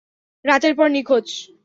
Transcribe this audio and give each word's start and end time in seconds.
রাতের 0.45 0.73
পর 0.77 0.87
নিখোঁজ। 0.91 1.27